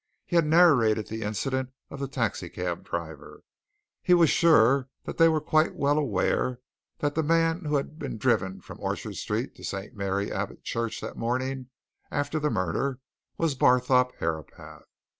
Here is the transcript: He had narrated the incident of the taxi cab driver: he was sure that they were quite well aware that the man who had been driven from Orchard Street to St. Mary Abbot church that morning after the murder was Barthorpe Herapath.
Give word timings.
He 0.25 0.35
had 0.35 0.47
narrated 0.47 1.05
the 1.07 1.21
incident 1.21 1.71
of 1.91 1.99
the 1.99 2.07
taxi 2.07 2.49
cab 2.49 2.83
driver: 2.83 3.43
he 4.01 4.15
was 4.15 4.31
sure 4.31 4.89
that 5.03 5.19
they 5.19 5.29
were 5.29 5.39
quite 5.39 5.75
well 5.75 5.99
aware 5.99 6.59
that 6.97 7.13
the 7.13 7.21
man 7.21 7.65
who 7.65 7.75
had 7.75 7.99
been 7.99 8.17
driven 8.17 8.61
from 8.61 8.79
Orchard 8.81 9.17
Street 9.17 9.53
to 9.57 9.63
St. 9.63 9.93
Mary 9.95 10.31
Abbot 10.31 10.63
church 10.63 11.01
that 11.01 11.17
morning 11.17 11.69
after 12.09 12.39
the 12.39 12.49
murder 12.49 12.99
was 13.37 13.53
Barthorpe 13.53 14.13
Herapath. 14.17 14.85